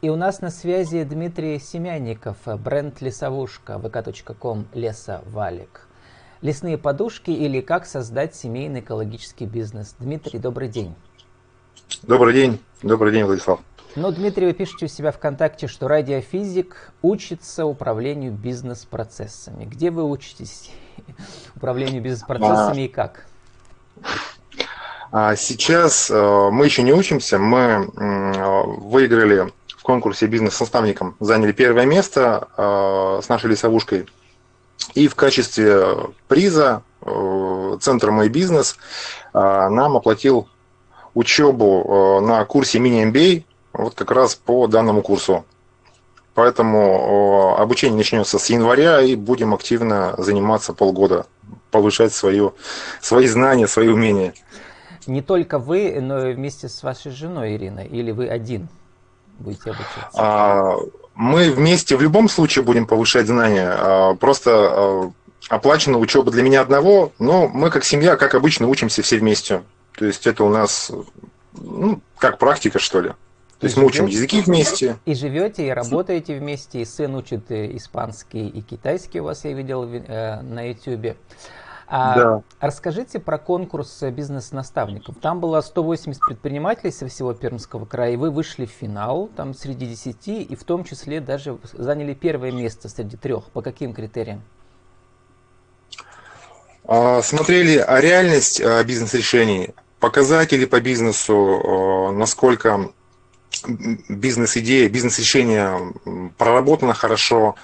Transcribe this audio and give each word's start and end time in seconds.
И 0.00 0.10
у 0.10 0.14
нас 0.14 0.40
на 0.40 0.50
связи 0.50 1.02
Дмитрий 1.02 1.58
Семянников, 1.58 2.36
бренд 2.46 3.00
Лесовушка, 3.00 3.80
vk.com 3.82 4.68
Лесовалик. 4.72 5.88
Лесные 6.40 6.78
подушки 6.78 7.32
или 7.32 7.60
как 7.60 7.84
создать 7.84 8.36
семейный 8.36 8.78
экологический 8.78 9.46
бизнес. 9.46 9.96
Дмитрий, 9.98 10.38
добрый 10.38 10.68
день. 10.68 10.94
Добрый 12.02 12.32
день. 12.32 12.60
Добрый 12.80 13.10
день, 13.10 13.24
Владислав. 13.24 13.58
Ну, 13.96 14.12
Дмитрий, 14.12 14.46
вы 14.46 14.52
пишете 14.52 14.84
у 14.84 14.88
себя 14.88 15.10
ВКонтакте, 15.10 15.66
что 15.66 15.88
радиофизик 15.88 16.92
учится 17.02 17.66
управлению 17.66 18.30
бизнес-процессами. 18.30 19.64
Где 19.64 19.90
вы 19.90 20.08
учитесь 20.08 20.70
управлению 21.56 22.00
бизнес-процессами 22.00 22.82
а... 22.82 22.84
и 22.84 22.88
как? 22.88 23.26
А 25.10 25.34
сейчас 25.34 26.08
э, 26.08 26.50
мы 26.52 26.66
еще 26.66 26.84
не 26.84 26.92
учимся, 26.92 27.40
мы 27.40 27.90
выиграли 28.78 29.50
конкурсе 29.88 30.26
бизнес-наставником, 30.26 31.16
заняли 31.18 31.52
первое 31.52 31.86
место 31.86 32.48
э, 32.58 33.20
с 33.24 33.28
нашей 33.30 33.48
лесовушкой. 33.48 34.04
И 34.92 35.08
в 35.08 35.14
качестве 35.14 35.96
приза 36.28 36.82
э, 37.00 37.78
Центр 37.80 38.10
«Мой 38.10 38.28
бизнес» 38.28 38.76
нам 39.32 39.96
оплатил 39.96 40.48
учебу 41.14 42.20
на 42.22 42.44
курсе 42.44 42.78
мини-MBA 42.80 43.44
вот 43.72 43.94
как 43.94 44.10
раз 44.10 44.34
по 44.34 44.66
данному 44.66 45.02
курсу. 45.02 45.44
Поэтому 46.34 47.56
обучение 47.58 47.96
начнется 47.96 48.38
с 48.38 48.50
января 48.50 49.00
и 49.00 49.14
будем 49.16 49.54
активно 49.54 50.14
заниматься 50.18 50.72
полгода, 50.72 51.26
повышать 51.70 52.12
свое, 52.12 52.52
свои 53.00 53.26
знания, 53.26 53.68
свои 53.68 53.88
умения 53.88 54.34
не 55.08 55.22
только 55.22 55.58
вы, 55.58 55.98
но 56.00 56.28
и 56.28 56.34
вместе 56.34 56.68
с 56.68 56.82
вашей 56.82 57.10
женой 57.10 57.56
Ириной, 57.56 57.86
или 57.86 58.10
вы 58.10 58.28
один 58.28 58.68
будете 59.38 59.70
обучаться? 59.70 60.10
А, 60.14 60.76
мы 61.14 61.50
вместе 61.50 61.96
в 61.96 62.02
любом 62.02 62.28
случае 62.28 62.64
будем 62.64 62.86
повышать 62.86 63.26
знания. 63.26 63.70
А, 63.70 64.14
просто 64.14 64.50
а, 64.52 65.12
оплачена 65.48 65.98
учеба 65.98 66.30
для 66.30 66.42
меня 66.42 66.60
одного, 66.60 67.12
но 67.18 67.48
мы 67.48 67.70
как 67.70 67.84
семья, 67.84 68.16
как 68.16 68.34
обычно, 68.34 68.68
учимся 68.68 69.02
все 69.02 69.18
вместе. 69.18 69.62
То 69.96 70.04
есть 70.04 70.26
это 70.26 70.44
у 70.44 70.48
нас 70.48 70.92
ну, 71.52 72.00
как 72.18 72.38
практика, 72.38 72.78
что 72.78 73.00
ли. 73.00 73.10
То 73.58 73.66
есть 73.66 73.76
мы 73.76 73.86
учим 73.86 74.06
языки 74.06 74.40
вместе. 74.40 74.98
И 75.04 75.14
живете, 75.14 75.66
и 75.66 75.70
работаете 75.70 76.38
вместе, 76.38 76.80
и 76.80 76.84
сын 76.84 77.14
учит 77.16 77.50
испанский 77.50 78.46
и 78.46 78.60
китайский 78.60 79.20
у 79.20 79.24
вас, 79.24 79.44
я 79.44 79.52
видел 79.52 79.84
э, 79.84 80.40
на 80.42 80.68
YouTube. 80.68 81.16
А 81.90 82.14
да. 82.14 82.42
Расскажите 82.60 83.18
про 83.18 83.38
конкурс 83.38 84.02
бизнес-наставников. 84.02 85.16
Там 85.22 85.40
было 85.40 85.62
180 85.62 86.20
предпринимателей 86.20 86.92
со 86.92 87.08
всего 87.08 87.32
Пермского 87.32 87.86
края, 87.86 88.12
и 88.12 88.16
вы 88.16 88.30
вышли 88.30 88.66
в 88.66 88.70
финал, 88.70 89.30
там 89.34 89.54
среди 89.54 89.86
10, 89.86 90.28
и 90.28 90.54
в 90.54 90.64
том 90.64 90.84
числе 90.84 91.20
даже 91.20 91.56
заняли 91.72 92.12
первое 92.12 92.52
место 92.52 92.90
среди 92.90 93.16
трех. 93.16 93.44
По 93.46 93.62
каким 93.62 93.94
критериям? 93.94 94.42
А, 96.84 97.22
смотрели 97.22 97.82
реальность 97.88 98.60
а, 98.60 98.84
бизнес-решений, 98.84 99.70
показатели 99.98 100.66
по 100.66 100.82
бизнесу, 100.82 102.12
насколько 102.12 102.90
бизнес-идея, 104.10 104.90
бизнес-решение 104.90 105.94
проработано 106.36 106.92
хорошо, 106.92 107.56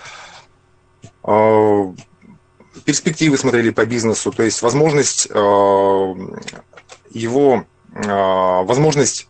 перспективы 2.85 3.39
смотрели 3.39 3.71
по 3.71 3.87
бизнесу, 3.87 4.33
то 4.33 4.43
есть 4.43 4.63
возможность 4.63 5.29
э, 5.31 6.15
его, 7.11 7.65
э, 7.95 8.03
возможность 8.65 9.29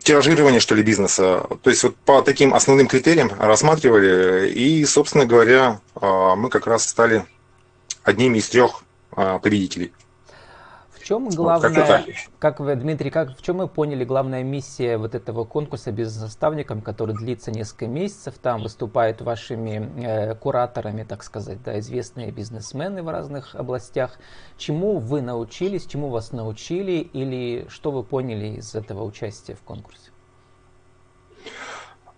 тиражирования, 0.00 0.60
что 0.60 0.74
ли, 0.74 0.82
бизнеса. 0.82 1.46
То 1.62 1.70
есть 1.70 1.82
вот 1.82 1.96
по 1.96 2.22
таким 2.22 2.52
основным 2.52 2.88
критериям 2.88 3.30
рассматривали, 3.38 4.50
и, 4.50 4.84
собственно 4.84 5.24
говоря, 5.24 5.80
э, 6.00 6.34
мы 6.36 6.50
как 6.50 6.66
раз 6.66 6.86
стали 6.88 7.24
одними 8.02 8.38
из 8.38 8.48
трех 8.48 8.82
победителей 9.42 9.92
чем 11.08 11.26
главная, 11.30 11.72
как, 11.72 12.06
как 12.38 12.60
вы, 12.60 12.76
Дмитрий, 12.76 13.10
как, 13.10 13.34
в 13.34 13.40
чем 13.40 13.56
мы 13.56 13.66
поняли 13.66 14.04
главная 14.04 14.42
миссия 14.42 14.98
вот 14.98 15.14
этого 15.14 15.44
конкурса 15.44 15.90
бизнес-наставником, 15.90 16.82
который 16.82 17.14
длится 17.14 17.50
несколько 17.50 17.86
месяцев, 17.86 18.34
там 18.38 18.62
выступают 18.62 19.22
вашими 19.22 19.90
э, 20.04 20.34
кураторами, 20.34 21.04
так 21.04 21.22
сказать, 21.22 21.62
да, 21.62 21.78
известные 21.78 22.30
бизнесмены 22.30 23.02
в 23.02 23.08
разных 23.08 23.54
областях. 23.54 24.18
Чему 24.58 24.98
вы 24.98 25.22
научились, 25.22 25.86
чему 25.86 26.10
вас 26.10 26.32
научили 26.32 26.98
или 27.00 27.66
что 27.70 27.90
вы 27.90 28.02
поняли 28.02 28.58
из 28.58 28.74
этого 28.74 29.04
участия 29.04 29.54
в 29.54 29.62
конкурсе? 29.62 30.10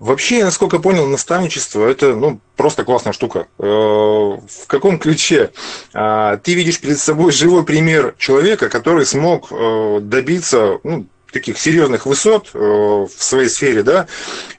Вообще, 0.00 0.42
насколько 0.42 0.78
понял, 0.78 1.06
наставничество 1.06 1.86
это 1.86 2.14
ну, 2.14 2.40
просто 2.56 2.84
классная 2.84 3.12
штука. 3.12 3.48
Э, 3.58 3.64
в 3.64 4.66
каком 4.66 4.98
ключе? 4.98 5.50
А, 5.92 6.38
ты 6.38 6.54
видишь 6.54 6.80
перед 6.80 6.98
собой 6.98 7.32
живой 7.32 7.66
пример 7.66 8.14
человека, 8.16 8.70
который 8.70 9.04
смог 9.04 9.48
э, 9.50 9.98
добиться 10.00 10.78
ну, 10.84 11.04
таких 11.30 11.58
серьезных 11.58 12.06
высот 12.06 12.48
э, 12.54 12.58
в 12.58 13.10
своей 13.18 13.50
сфере, 13.50 13.82
да, 13.82 14.06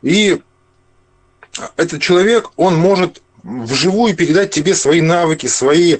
и 0.04 0.40
этот 1.76 2.04
человек, 2.04 2.52
он 2.56 2.76
может 2.76 3.24
вживую 3.42 4.16
передать 4.16 4.52
тебе 4.52 4.76
свои 4.76 5.02
навыки, 5.02 5.48
свои 5.48 5.98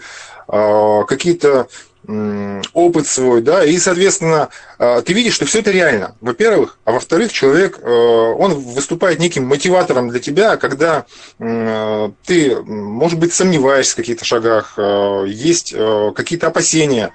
какие-то 0.48 1.68
опыт 2.08 3.08
свой, 3.08 3.42
да, 3.42 3.64
и, 3.64 3.78
соответственно, 3.78 4.50
а, 4.80 5.02
ты 5.02 5.14
видишь, 5.14 5.36
что 5.36 5.46
все 5.46 5.60
это 5.60 5.70
реально, 5.70 6.16
во-первых, 6.20 6.80
а 6.84 6.94
во-вторых, 6.94 7.32
человек, 7.32 7.78
э, 7.80 7.88
он 7.88 8.56
выступает 8.56 9.20
неким 9.20 9.46
мотиватором 9.46 10.10
для 10.10 10.20
тебя, 10.20 10.58
когда 10.58 11.06
ты, 11.38 12.56
может 12.64 13.20
быть, 13.20 13.34
сомневаешься 13.34 13.94
в 13.94 13.98
каких-то 13.98 14.26
шагах, 14.26 14.74
э, 14.78 15.26
есть 15.28 15.74
э, 15.76 16.12
какие-то 16.16 16.48
опасения, 16.48 17.14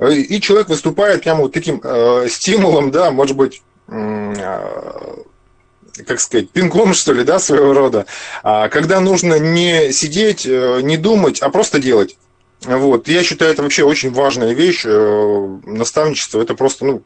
и 0.00 0.40
человек 0.40 0.68
выступает 0.68 1.22
прямо 1.22 1.42
вот 1.42 1.52
таким 1.52 1.80
стимулом, 2.28 2.90
да, 2.90 3.10
может 3.10 3.34
быть, 3.34 3.62
как 3.86 6.20
сказать, 6.20 6.50
пинком, 6.50 6.92
что 6.92 7.14
ли, 7.14 7.24
да, 7.24 7.38
своего 7.38 7.72
рода, 7.72 8.04
а 8.42 8.68
когда 8.68 9.00
нужно 9.00 9.38
не 9.38 9.92
сидеть, 9.92 10.44
не 10.44 10.98
думать, 10.98 11.40
а 11.40 11.48
просто 11.48 11.78
делать. 11.78 12.18
Вот. 12.62 13.08
Я 13.08 13.22
считаю, 13.22 13.52
это 13.52 13.62
вообще 13.62 13.84
очень 13.84 14.12
важная 14.12 14.52
вещь. 14.52 14.84
Э, 14.84 15.58
наставничество 15.64 16.40
это 16.40 16.54
просто 16.54 16.84
ну, 16.84 17.02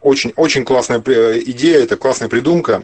очень, 0.00 0.32
очень 0.36 0.64
классная 0.64 1.00
идея, 1.00 1.82
это 1.82 1.96
классная 1.96 2.28
придумка 2.28 2.82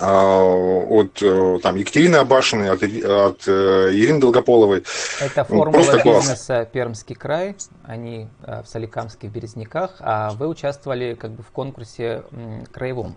а, 0.00 0.42
от 0.42 1.22
э, 1.22 1.58
там, 1.62 1.76
Екатерины 1.76 2.16
Абашиной, 2.16 2.70
от, 2.70 2.82
от 2.82 3.48
э, 3.48 3.90
Ирины 3.92 4.20
Долгополовой. 4.20 4.84
Это 5.20 5.44
формула 5.44 5.82
Просто 5.82 6.02
бизнеса 6.04 6.54
класс. 6.56 6.68
Пермский 6.72 7.14
край, 7.14 7.56
они 7.84 8.28
в 8.46 8.64
Соликамске, 8.66 9.28
в 9.28 9.32
Березняках, 9.32 9.96
а 10.00 10.30
вы 10.32 10.48
участвовали 10.48 11.14
как 11.14 11.30
бы 11.30 11.42
в 11.42 11.50
конкурсе 11.50 12.24
краевом. 12.72 13.16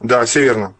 Да, 0.00 0.24
все 0.24 0.42
верно. 0.42 0.74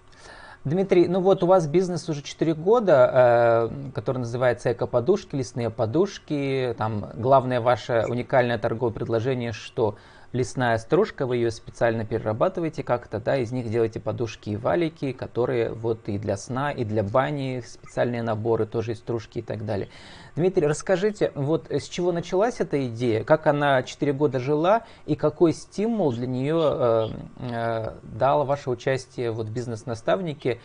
Дмитрий, 0.64 1.08
ну 1.08 1.20
вот 1.20 1.42
у 1.42 1.46
вас 1.46 1.66
бизнес 1.66 2.06
уже 2.10 2.20
4 2.20 2.52
года, 2.54 3.70
э, 3.72 3.90
который 3.94 4.18
называется 4.18 4.72
эко-подушки, 4.72 5.34
лесные 5.36 5.70
подушки. 5.70 6.74
Там 6.76 7.06
главное 7.14 7.62
ваше 7.62 8.04
уникальное 8.06 8.58
торговое 8.58 8.92
предложение, 8.92 9.52
что 9.52 9.96
лесная 10.32 10.78
стружка, 10.78 11.26
вы 11.26 11.36
ее 11.36 11.50
специально 11.50 12.04
перерабатываете 12.04 12.82
как-то, 12.82 13.18
да, 13.18 13.36
из 13.36 13.50
них 13.52 13.68
делаете 13.68 14.00
подушки 14.00 14.50
и 14.50 14.56
валики, 14.56 15.12
которые 15.12 15.72
вот 15.72 16.08
и 16.08 16.18
для 16.18 16.36
сна, 16.36 16.70
и 16.70 16.84
для 16.84 17.02
бани 17.02 17.62
специальные 17.66 18.22
наборы, 18.22 18.66
тоже 18.66 18.92
из 18.92 18.98
стружки 18.98 19.40
и 19.40 19.42
так 19.42 19.64
далее. 19.64 19.88
Дмитрий, 20.36 20.66
расскажите, 20.66 21.32
вот 21.34 21.70
с 21.70 21.88
чего 21.88 22.12
началась 22.12 22.60
эта 22.60 22.86
идея, 22.86 23.24
как 23.24 23.46
она 23.46 23.82
4 23.82 24.12
года 24.12 24.38
жила 24.38 24.84
и 25.06 25.16
какой 25.16 25.52
стимул 25.52 26.12
для 26.12 26.26
нее 26.26 26.60
э, 26.60 27.08
э, 27.50 27.92
дало 28.02 28.44
ваше 28.44 28.70
участие 28.70 29.32
вот, 29.32 29.48
в 29.48 29.52
бизнес-наставнике, 29.52 30.60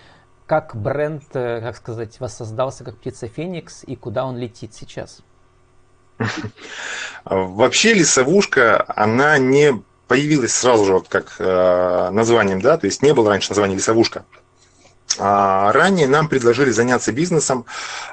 как 0.45 0.75
бренд, 0.75 1.23
э, 1.33 1.61
как 1.61 1.75
сказать, 1.75 2.19
воссоздался 2.19 2.83
как 2.83 2.97
птица 2.97 3.27
Феникс 3.27 3.83
и 3.83 3.95
куда 3.95 4.25
он 4.25 4.37
летит 4.37 4.75
сейчас? 4.75 5.23
Вообще 7.25 7.93
лесовушка, 7.93 8.85
она 8.87 9.37
не 9.37 9.81
появилась 10.07 10.53
сразу 10.53 10.85
же, 10.85 10.93
вот 10.93 11.07
как 11.07 11.35
э, 11.39 12.09
названием, 12.11 12.61
да, 12.61 12.77
то 12.77 12.85
есть 12.85 13.01
не 13.01 13.13
было 13.13 13.29
раньше 13.29 13.49
названия 13.49 13.75
лесовушка. 13.75 14.23
А 15.17 15.71
ранее 15.71 16.07
нам 16.07 16.27
предложили 16.27 16.71
заняться 16.71 17.11
бизнесом 17.11 17.65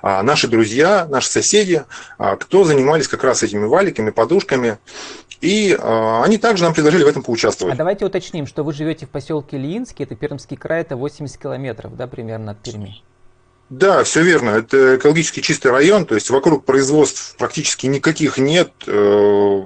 а, 0.02 0.22
наши 0.22 0.46
друзья, 0.46 1.06
наши 1.08 1.28
соседи, 1.28 1.84
а, 2.16 2.37
кто 2.37 2.64
занимались 2.64 3.08
как 3.08 3.25
раз 3.25 3.43
этими 3.43 3.64
валиками, 3.64 4.10
подушками. 4.10 4.78
И 5.40 5.76
а, 5.78 6.22
они 6.22 6.38
также 6.38 6.62
нам 6.62 6.75
предложили 6.75 7.02
в 7.02 7.08
этом 7.08 7.22
поучаствовать. 7.22 7.75
А 7.75 7.76
давайте 7.76 8.04
уточним, 8.04 8.46
что 8.46 8.62
вы 8.62 8.72
живете 8.72 9.06
в 9.06 9.10
поселке 9.10 9.56
Ильинский, 9.56 10.04
это 10.04 10.14
Пермский 10.14 10.56
край, 10.56 10.82
это 10.82 10.96
80 10.96 11.37
километров, 11.38 11.96
да, 11.96 12.06
примерно 12.06 12.52
от 12.52 12.62
Перми. 12.62 13.02
Да, 13.72 14.04
все 14.04 14.22
верно. 14.22 14.50
Это 14.50 14.96
экологически 14.96 15.40
чистый 15.40 15.69
район, 15.69 16.04
то 16.04 16.14
есть 16.14 16.28
вокруг 16.28 16.66
производств 16.66 17.34
практически 17.38 17.86
никаких 17.86 18.36
нет, 18.36 18.70
э, 18.86 19.62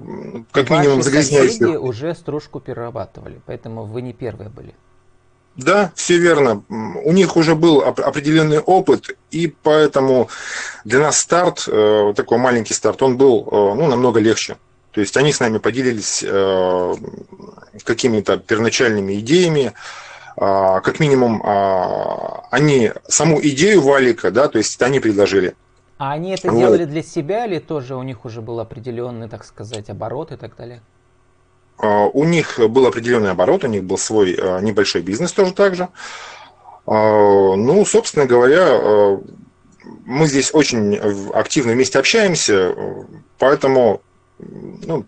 как 0.52 0.70
Ваши 0.70 0.80
минимум 0.80 1.02
загрязняющих. 1.02 1.82
уже 1.82 2.14
стружку 2.14 2.60
перерабатывали, 2.60 3.40
поэтому 3.46 3.82
вы 3.82 4.02
не 4.02 4.12
первые 4.12 4.48
были. 4.48 4.76
Да, 5.56 5.90
все 5.96 6.18
верно. 6.18 6.62
У 6.68 7.12
них 7.12 7.36
уже 7.36 7.56
был 7.56 7.82
определенный 7.82 8.60
опыт, 8.60 9.10
и 9.32 9.48
поэтому 9.48 10.28
для 10.84 11.00
нас 11.00 11.18
старт, 11.18 11.64
э, 11.66 12.12
такой 12.14 12.38
маленький 12.38 12.74
старт, 12.74 13.02
он 13.02 13.16
был 13.16 13.48
э, 13.50 13.74
ну, 13.74 13.88
намного 13.88 14.20
легче. 14.20 14.56
То 14.92 15.00
есть 15.00 15.16
они 15.16 15.32
с 15.32 15.40
нами 15.40 15.58
поделились 15.58 16.24
какими-то 17.84 18.38
первоначальными 18.38 19.18
идеями, 19.18 19.74
как 20.36 21.00
минимум 21.00 21.42
а, 21.44 22.46
они 22.50 22.92
саму 23.08 23.40
идею 23.40 23.80
валика, 23.80 24.30
да, 24.30 24.48
то 24.48 24.58
есть 24.58 24.80
они 24.82 25.00
предложили. 25.00 25.54
А 25.98 26.12
они 26.12 26.32
это 26.32 26.50
вот. 26.50 26.58
делали 26.58 26.84
для 26.84 27.02
себя 27.02 27.46
или 27.46 27.58
тоже 27.58 27.96
у 27.96 28.02
них 28.02 28.26
уже 28.26 28.42
был 28.42 28.60
определенный, 28.60 29.28
так 29.28 29.44
сказать, 29.44 29.88
оборот 29.88 30.32
и 30.32 30.36
так 30.36 30.54
далее? 30.54 30.82
А, 31.78 32.04
у 32.06 32.24
них 32.24 32.58
был 32.58 32.86
определенный 32.86 33.30
оборот, 33.30 33.64
у 33.64 33.68
них 33.68 33.84
был 33.84 33.96
свой 33.96 34.36
а, 34.38 34.60
небольшой 34.60 35.00
бизнес 35.00 35.32
тоже 35.32 35.54
так 35.54 35.74
же. 35.74 35.88
А, 36.86 37.56
ну, 37.56 37.84
собственно 37.86 38.26
говоря, 38.26 39.18
мы 40.04 40.26
здесь 40.26 40.52
очень 40.52 40.96
активно 41.32 41.72
вместе 41.72 41.98
общаемся, 41.98 42.74
поэтому 43.38 44.02
ну, 44.38 45.06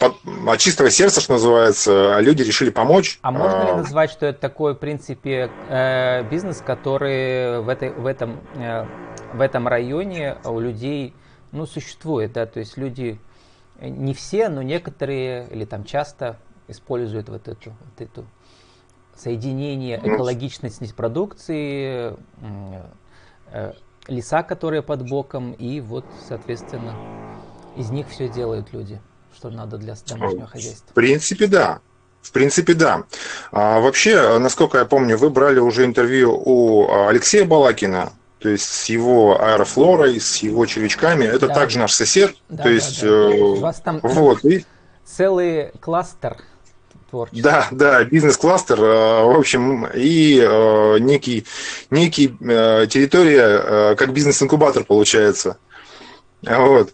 от 0.00 0.58
чистого 0.58 0.90
сердца, 0.90 1.20
что 1.20 1.34
называется, 1.34 2.18
люди 2.20 2.42
решили 2.42 2.70
помочь. 2.70 3.18
А 3.22 3.30
можно 3.30 3.66
ли 3.66 3.72
назвать, 3.72 4.10
что 4.10 4.26
это 4.26 4.40
такой, 4.40 4.74
в 4.74 4.78
принципе, 4.78 5.50
э, 5.68 6.22
бизнес, 6.30 6.62
который 6.64 7.60
в, 7.60 7.68
этой, 7.68 7.90
в, 7.90 8.06
этом, 8.06 8.40
э, 8.54 8.86
в 9.32 9.40
этом 9.40 9.66
районе 9.66 10.36
у 10.44 10.60
людей 10.60 11.14
ну, 11.50 11.66
существует, 11.66 12.32
да, 12.32 12.46
то 12.46 12.60
есть 12.60 12.76
люди 12.76 13.20
не 13.80 14.14
все, 14.14 14.48
но 14.48 14.62
некоторые 14.62 15.48
или 15.48 15.64
там 15.64 15.84
часто 15.84 16.38
используют 16.68 17.28
вот 17.28 17.48
эту, 17.48 17.70
вот 17.70 18.00
эту 18.00 18.26
соединение 19.16 20.00
ну, 20.02 20.14
экологичности 20.14 20.92
продукции, 20.92 22.16
э, 23.52 23.72
леса, 24.06 24.42
которые 24.42 24.82
под 24.82 25.08
боком, 25.08 25.52
и 25.52 25.80
вот, 25.80 26.04
соответственно, 26.28 26.94
из 27.76 27.90
них 27.90 28.08
все 28.08 28.28
делают 28.28 28.72
люди, 28.72 29.00
что 29.38 29.50
надо 29.50 29.78
для 29.78 29.94
домашнего 30.08 30.48
хозяйства. 30.48 30.88
В 30.90 30.94
принципе, 30.94 31.46
да. 31.46 31.80
В 32.22 32.32
принципе, 32.32 32.74
да. 32.74 33.04
А, 33.52 33.78
вообще, 33.78 34.38
насколько 34.38 34.78
я 34.78 34.84
помню, 34.84 35.16
вы 35.16 35.30
брали 35.30 35.60
уже 35.60 35.84
интервью 35.84 36.42
у 36.44 37.06
Алексея 37.06 37.44
Балакина, 37.44 38.12
то 38.40 38.48
есть 38.48 38.64
с 38.64 38.86
его 38.86 39.40
аэрофлорой, 39.40 40.20
с 40.20 40.38
его 40.38 40.66
червячками. 40.66 41.24
Это 41.24 41.46
да. 41.46 41.54
также 41.54 41.78
наш 41.78 41.92
сосед. 41.92 42.34
Да, 42.48 42.64
то 42.64 42.68
есть, 42.68 43.00
да, 43.00 43.08
да. 43.08 43.36
Э, 43.36 43.40
У 43.40 43.60
вас 43.60 43.80
там 43.80 44.00
вот, 44.02 44.44
и... 44.44 44.66
целый 45.04 45.70
кластер 45.80 46.38
творчества. 47.08 47.42
Да, 47.42 47.68
да, 47.70 48.04
бизнес-кластер, 48.04 48.80
э, 48.82 49.22
в 49.22 49.38
общем, 49.38 49.86
и 49.86 50.40
э, 50.40 50.98
некий, 50.98 51.46
некий 51.90 52.36
э, 52.40 52.86
территория, 52.88 53.94
как 53.94 54.12
бизнес-инкубатор 54.12 54.84
получается. 54.84 55.58
Вот. 56.42 56.92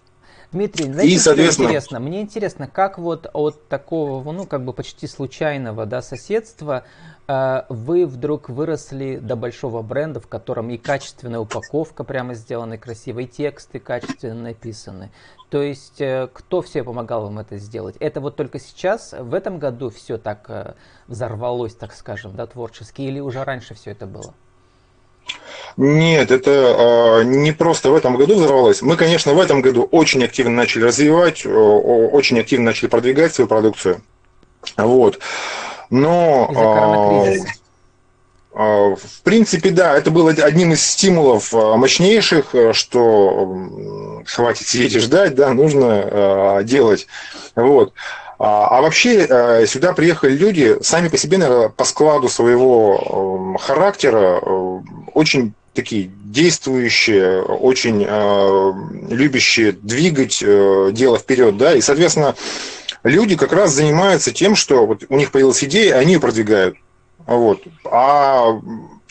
Дмитрий, 0.54 0.84
знаете, 0.84 1.12
и, 1.12 1.18
соответственно... 1.18 1.68
что 1.68 1.74
интересно? 1.74 1.98
Мне 2.00 2.20
интересно, 2.20 2.68
как 2.68 2.96
вот 2.96 3.28
от 3.32 3.66
такого, 3.66 4.30
ну, 4.30 4.46
как 4.46 4.64
бы 4.64 4.72
почти 4.72 5.08
случайного, 5.08 5.84
да, 5.84 6.00
соседства 6.00 6.84
э, 7.26 7.62
вы 7.68 8.06
вдруг 8.06 8.48
выросли 8.48 9.16
до 9.16 9.34
большого 9.34 9.82
бренда, 9.82 10.20
в 10.20 10.28
котором 10.28 10.70
и 10.70 10.76
качественная 10.76 11.40
упаковка 11.40 12.04
прямо 12.04 12.34
сделана, 12.34 12.74
и 12.74 12.78
красивые 12.78 13.26
тексты 13.26 13.80
качественно 13.80 14.42
написаны. 14.42 15.10
То 15.50 15.60
есть, 15.60 16.00
э, 16.00 16.28
кто 16.32 16.62
все 16.62 16.84
помогал 16.84 17.24
вам 17.24 17.40
это 17.40 17.58
сделать? 17.58 17.96
Это 17.98 18.20
вот 18.20 18.36
только 18.36 18.60
сейчас, 18.60 19.12
в 19.12 19.34
этом 19.34 19.58
году 19.58 19.90
все 19.90 20.18
так 20.18 20.48
э, 20.48 20.74
взорвалось, 21.08 21.74
так 21.74 21.92
скажем, 21.92 22.36
да, 22.36 22.46
творчески, 22.46 23.02
или 23.02 23.18
уже 23.18 23.42
раньше 23.42 23.74
все 23.74 23.90
это 23.90 24.06
было? 24.06 24.34
Нет, 25.76 26.30
это 26.30 27.20
э, 27.20 27.24
не 27.24 27.52
просто 27.52 27.90
в 27.90 27.96
этом 27.96 28.16
году 28.16 28.36
взорвалось. 28.36 28.80
Мы, 28.80 28.96
конечно, 28.96 29.34
в 29.34 29.40
этом 29.40 29.60
году 29.60 29.88
очень 29.90 30.24
активно 30.24 30.52
начали 30.52 30.84
развивать, 30.84 31.44
э, 31.44 31.48
очень 31.48 32.38
активно 32.38 32.66
начали 32.66 32.88
продвигать 32.88 33.34
свою 33.34 33.48
продукцию. 33.48 34.00
Вот. 34.76 35.18
Но... 35.90 37.24
Э, 38.56 38.94
в 38.94 39.22
принципе, 39.24 39.70
да, 39.70 39.96
это 39.98 40.12
было 40.12 40.30
одним 40.30 40.74
из 40.74 40.86
стимулов 40.86 41.52
мощнейших, 41.52 42.54
что 42.70 43.68
хватит 44.26 44.68
сидеть 44.68 44.94
и 44.94 45.00
ждать, 45.00 45.34
да, 45.34 45.52
нужно 45.52 46.60
делать. 46.62 47.08
Вот. 47.56 47.92
А, 48.38 48.78
а 48.78 48.82
вообще 48.82 49.26
э, 49.28 49.66
сюда 49.66 49.92
приехали 49.92 50.32
люди 50.32 50.76
сами 50.82 51.08
по 51.08 51.16
себе, 51.16 51.38
наверное, 51.38 51.68
по 51.68 51.84
складу 51.84 52.28
своего 52.28 53.56
характера 53.60 54.40
э, 54.42 54.80
очень 55.14 55.54
такие 55.74 56.10
действующие, 56.24 57.42
очень 57.42 58.04
э, 58.06 58.72
любящие 59.14 59.72
двигать 59.72 60.38
дело 60.40 61.18
вперед, 61.18 61.56
да, 61.56 61.74
и, 61.74 61.80
соответственно, 61.80 62.34
люди 63.02 63.36
как 63.36 63.52
раз 63.52 63.72
занимаются 63.72 64.32
тем, 64.32 64.56
что 64.56 64.86
вот 64.86 65.04
у 65.08 65.16
них 65.16 65.30
появилась 65.30 65.62
идея, 65.64 65.96
они 65.96 66.14
ее 66.14 66.20
продвигают. 66.20 66.76
Вот. 67.26 67.62
А 67.84 68.60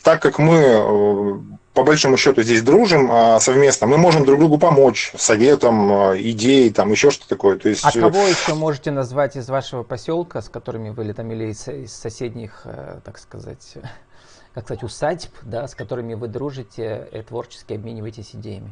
так 0.03 0.21
как 0.21 0.39
мы 0.39 1.41
по 1.73 1.83
большому 1.83 2.17
счету 2.17 2.43
здесь 2.43 2.61
дружим 2.61 3.09
а, 3.11 3.39
совместно, 3.39 3.87
мы 3.87 3.97
можем 3.97 4.25
друг 4.25 4.39
другу 4.39 4.57
помочь 4.59 5.11
советом, 5.17 5.91
а, 5.91 6.13
идеей, 6.15 6.69
там 6.69 6.91
еще 6.91 7.09
что-то 7.09 7.29
такое. 7.29 7.57
То 7.57 7.69
есть... 7.69 7.83
А 7.83 7.91
кого 7.91 8.27
еще 8.27 8.53
можете 8.53 8.91
назвать 8.91 9.35
из 9.35 9.49
вашего 9.49 9.83
поселка, 9.83 10.41
с 10.41 10.49
которыми 10.49 10.89
вы 10.89 11.05
или 11.05 11.13
там 11.13 11.31
или 11.31 11.51
из, 11.51 11.67
из 11.67 11.93
соседних, 11.93 12.61
э, 12.65 12.99
так 13.03 13.17
сказать, 13.17 13.75
как 14.53 14.65
сказать, 14.65 14.83
усадьб, 14.83 15.31
да, 15.41 15.67
с 15.67 15.75
которыми 15.75 16.13
вы 16.13 16.27
дружите 16.27 17.07
и 17.11 17.21
творчески 17.21 17.73
обмениваетесь 17.73 18.31
идеями? 18.33 18.71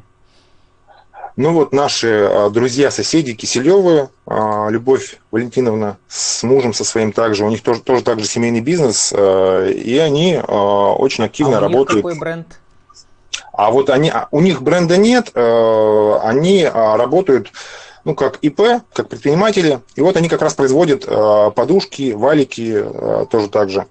Ну 1.36 1.54
вот 1.54 1.72
наши 1.72 2.28
а, 2.30 2.50
друзья, 2.50 2.90
соседи 2.90 3.34
Киселевы, 3.34 4.10
Любовь 4.26 5.18
Валентиновна 5.30 5.96
с 6.08 6.42
мужем 6.42 6.74
со 6.74 6.84
своим 6.84 7.12
также, 7.12 7.44
у 7.44 7.50
них 7.50 7.62
тоже, 7.62 7.80
тоже 7.80 8.02
также 8.02 8.26
семейный 8.26 8.60
бизнес, 8.60 9.12
и 9.12 9.98
они 9.98 10.38
очень 10.38 11.24
активно 11.24 11.56
а 11.56 11.60
у 11.60 11.62
работают. 11.62 12.04
Них 12.04 12.14
какой 12.14 12.18
бренд? 12.18 12.58
А 13.52 13.70
вот 13.70 13.90
они, 13.90 14.10
а, 14.10 14.28
у 14.30 14.40
них 14.40 14.62
бренда 14.62 14.96
нет, 14.96 15.30
э, 15.34 16.18
они 16.22 16.64
а, 16.64 16.96
работают 16.96 17.52
ну, 18.04 18.14
как 18.14 18.38
ИП, 18.42 18.60
как 18.92 19.08
предприниматели, 19.08 19.80
и 19.94 20.00
вот 20.00 20.16
они 20.16 20.28
как 20.28 20.42
раз 20.42 20.54
производят 20.54 21.04
э, 21.06 21.50
подушки, 21.54 22.12
валики 22.12 22.82
э, 22.84 23.26
тоже 23.30 23.48
так 23.48 23.70
же. 23.70 23.86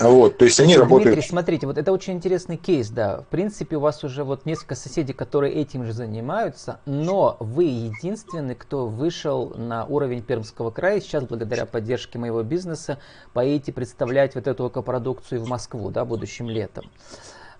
Вот, 0.00 0.38
то 0.38 0.44
есть 0.44 0.58
они 0.60 0.68
Дмитрий, 0.68 0.82
работают. 0.82 1.14
Дмитрий, 1.14 1.28
смотрите, 1.28 1.66
вот 1.66 1.76
это 1.76 1.92
очень 1.92 2.14
интересный 2.14 2.56
кейс, 2.56 2.88
да. 2.88 3.22
В 3.22 3.26
принципе, 3.26 3.76
у 3.76 3.80
вас 3.80 4.04
уже 4.04 4.24
вот 4.24 4.46
несколько 4.46 4.74
соседей, 4.74 5.12
которые 5.12 5.54
этим 5.54 5.84
же 5.84 5.92
занимаются, 5.92 6.80
но 6.86 7.36
вы 7.40 7.64
единственный, 7.64 8.54
кто 8.54 8.86
вышел 8.86 9.52
на 9.56 9.84
уровень 9.84 10.22
Пермского 10.22 10.70
края. 10.70 11.00
Сейчас, 11.00 11.24
благодаря 11.24 11.66
поддержке 11.66 12.18
моего 12.18 12.42
бизнеса, 12.42 12.98
поедете 13.32 13.72
представлять 13.72 14.34
вот 14.34 14.46
эту 14.46 14.70
продукцию 14.70 15.42
в 15.42 15.48
Москву, 15.48 15.90
да, 15.90 16.04
будущим 16.04 16.48
летом. 16.48 16.90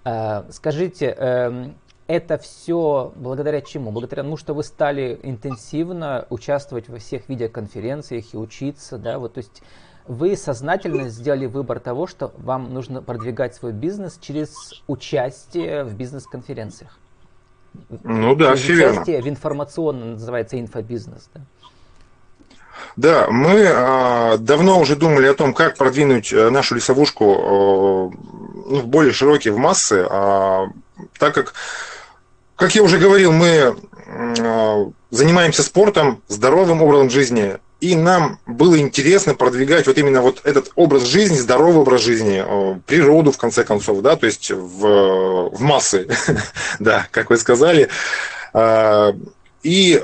Э, 0.05 0.45
скажите, 0.51 1.07
эм, 1.07 1.75
это 2.07 2.39
все 2.39 3.13
благодаря 3.17 3.61
чему? 3.61 3.91
Благодаря 3.91 4.23
тому, 4.23 4.37
что 4.37 4.55
вы 4.55 4.63
стали 4.65 5.19
интенсивно 5.23 6.27
участвовать 6.31 6.89
во 6.89 6.99
всех 6.99 7.29
видеоконференциях 7.29 8.35
и 8.35 8.37
учиться, 8.37 8.99
да, 8.99 9.19
вот, 9.19 9.35
то 9.35 9.39
есть 9.39 9.63
вы 10.07 10.37
сознательно 10.37 11.09
сделали 11.09 11.47
выбор 11.47 11.81
того, 11.81 12.07
что 12.07 12.33
вам 12.39 12.73
нужно 12.73 13.03
продвигать 13.03 13.55
свой 13.55 13.73
бизнес 13.73 14.19
через 14.21 14.83
участие 14.87 15.85
в 15.85 15.95
бизнес-конференциях. 15.95 16.99
Ну 18.03 18.35
да, 18.35 18.55
все 18.55 18.75
верно. 18.75 19.03
Участие 19.03 19.23
в 19.23 19.29
информационном, 19.29 20.13
называется 20.13 20.61
инфобизнес, 20.61 21.29
да. 21.35 21.41
Да, 22.97 23.27
мы 23.31 23.67
а, 23.69 24.37
давно 24.39 24.81
уже 24.81 24.97
думали 24.97 25.27
о 25.27 25.35
том, 25.35 25.55
как 25.55 25.77
продвинуть 25.77 26.33
э, 26.33 26.51
нашу 26.51 26.75
лесовушку 26.75 27.25
э, 27.25 28.17
ну, 28.67 28.81
в 28.81 28.87
более 28.87 29.13
широкие 29.13 29.55
в 29.55 29.57
массы, 29.57 30.07
а, 30.09 30.67
так 31.19 31.35
как, 31.35 31.55
как 32.57 32.75
я 32.75 32.83
уже 32.83 32.99
говорил, 32.99 33.33
мы 33.33 33.77
а, 34.41 34.91
занимаемся 35.11 35.63
спортом, 35.63 36.23
здоровым 36.29 36.83
образом 36.83 37.09
жизни, 37.09 37.59
и 37.83 37.97
нам 37.97 38.39
было 38.47 38.79
интересно 38.79 39.35
продвигать 39.35 39.89
вот 39.89 39.99
именно 39.99 40.23
вот 40.23 40.41
этот 40.45 40.71
образ 40.77 41.03
жизни, 41.03 41.37
здоровый 41.37 41.83
образ 41.83 42.01
жизни, 42.01 42.41
э, 42.45 42.79
природу, 42.87 43.33
в 43.33 43.39
конце 43.39 43.65
концов, 43.65 44.03
да, 44.03 44.15
то 44.15 44.27
есть 44.27 44.53
в, 44.53 45.51
в 45.51 45.61
массы, 45.61 46.07
да, 46.79 47.09
как 47.11 47.31
вы 47.31 47.37
сказали. 47.37 47.89
И 49.63 50.03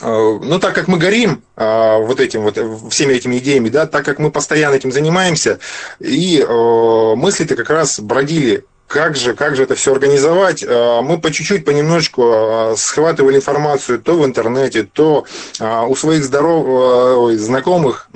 Э, 0.00 0.38
ну, 0.42 0.58
так 0.58 0.74
как 0.74 0.88
мы 0.88 0.98
горим 0.98 1.42
э, 1.56 1.98
вот 1.98 2.20
этим 2.20 2.42
вот, 2.42 2.58
всеми 2.90 3.12
этими 3.12 3.36
идеями, 3.38 3.68
да, 3.68 3.86
так 3.86 4.04
как 4.04 4.18
мы 4.18 4.30
постоянно 4.30 4.74
этим 4.74 4.92
занимаемся, 4.92 5.58
и 5.98 6.40
э, 6.40 7.14
мысли-то 7.16 7.54
как 7.54 7.68
раз 7.70 8.00
бродили 8.00 8.64
как 8.90 9.16
же, 9.16 9.34
как 9.34 9.56
же 9.56 9.62
это 9.62 9.74
все 9.76 9.92
организовать? 9.92 10.64
Мы 10.66 11.18
по 11.20 11.30
чуть-чуть, 11.30 11.64
понемножку 11.64 12.74
схватывали 12.76 13.36
информацию 13.36 14.00
то 14.00 14.18
в 14.18 14.24
интернете, 14.24 14.82
то 14.82 15.24
у 15.60 15.94
своих 15.94 16.24
здоров... 16.24 17.32
знакомых, 17.38 18.08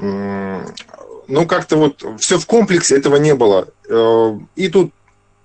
ну, 1.28 1.46
как-то 1.46 1.76
вот 1.76 2.04
все 2.18 2.38
в 2.38 2.46
комплексе 2.46 2.96
этого 2.96 3.16
не 3.16 3.34
было. 3.34 3.68
Э, 3.88 4.38
и 4.56 4.68
тут 4.68 4.92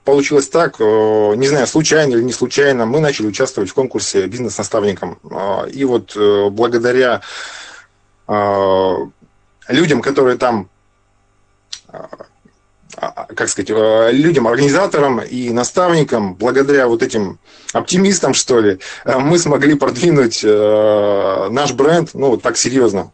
получилось 0.04 0.50
так, 0.50 0.76
э, 0.80 1.36
не 1.36 1.48
знаю, 1.48 1.68
случайно 1.68 2.14
или 2.14 2.24
не 2.24 2.34
случайно, 2.34 2.86
мы 2.86 3.00
начали 3.00 3.28
участвовать 3.28 3.70
в 3.70 3.74
конкурсе 3.74 4.28
бизнес-наставником. 4.28 5.20
Э, 5.30 5.70
и 5.70 5.86
вот 5.86 6.16
благодаря 6.52 7.22
людям, 9.68 10.04
которые 10.04 10.38
там 10.38 10.70
как 13.00 13.50
сказать, 13.50 13.70
людям, 14.14 14.48
организаторам 14.48 15.22
и 15.22 15.52
наставникам, 15.52 16.36
благодаря 16.36 16.88
вот 16.88 17.02
этим 17.04 17.40
оптимистам, 17.74 18.34
что 18.34 18.60
ли, 18.60 18.80
мы 19.06 19.40
смогли 19.40 19.76
продвинуть 19.76 20.44
наш 20.44 21.74
бренд, 21.74 22.12
ну, 22.14 22.30
вот 22.32 22.42
так 22.42 22.58
серьезно. 22.58 23.12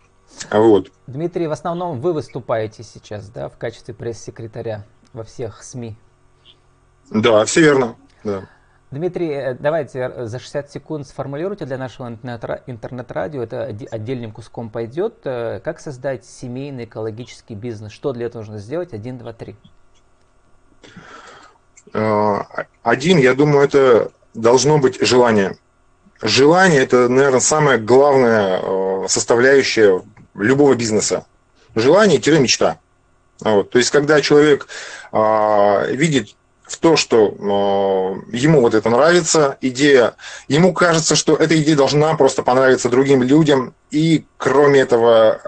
Вот. 0.52 0.92
Дмитрий, 1.08 1.48
в 1.48 1.52
основном 1.52 2.02
вы 2.02 2.14
выступаете 2.14 2.84
сейчас, 2.84 3.30
да, 3.30 3.48
в 3.50 3.58
качестве 3.58 3.94
пресс-секретаря 3.94 4.84
во 5.14 5.24
всех 5.24 5.64
СМИ? 5.64 5.96
Да, 7.10 7.46
все 7.46 7.62
верно. 7.62 7.96
Да. 8.24 8.50
Дмитрий, 8.96 9.30
э, 9.30 9.54
давайте 9.56 10.26
за 10.26 10.40
60 10.40 10.72
секунд 10.72 11.06
сформулируйте 11.06 11.66
для 11.66 11.78
нашего 11.78 12.18
интернет-радио, 12.66 13.44
это 13.44 13.66
отдельным 13.92 14.32
куском 14.32 14.70
пойдет, 14.70 15.16
э, 15.26 15.60
как 15.62 15.82
создать 15.82 16.24
семейный 16.24 16.86
экологический 16.86 17.56
бизнес, 17.56 17.92
что 17.92 18.14
для 18.14 18.28
этого 18.28 18.44
нужно 18.44 18.58
сделать, 18.58 18.94
один, 18.94 19.18
два, 19.18 19.34
три. 19.34 19.58
Э, 21.94 22.38
один, 22.84 23.18
я 23.18 23.34
думаю, 23.34 23.66
это 23.66 24.12
должно 24.34 24.78
быть 24.78 25.06
желание. 25.06 25.58
Желание– 26.22 26.82
это, 26.84 27.10
наверное, 27.10 27.42
самая 27.42 27.78
главная 27.78 29.08
составляющая 29.10 30.04
любого 30.36 30.74
бизнеса. 30.74 31.26
Желание-мечта. 31.76 32.80
Вот. 33.42 33.72
То 33.72 33.78
есть, 33.78 33.92
когда 33.92 34.22
человек 34.22 34.70
а, 35.12 35.86
видит 35.88 36.38
в 36.68 36.78
то, 36.78 36.96
что 36.96 37.28
э, 37.28 38.36
ему 38.36 38.62
вот 38.62 38.74
это 38.74 38.90
нравится, 38.90 39.58
идея, 39.62 40.16
ему 40.48 40.74
кажется, 40.74 41.16
что 41.16 41.36
эта 41.36 41.62
идея 41.62 41.76
должна 41.76 42.14
просто 42.16 42.42
понравиться 42.44 42.90
другим 42.90 43.22
людям, 43.22 43.74
и 43.92 44.26
кроме 44.38 44.80
этого, 44.82 45.40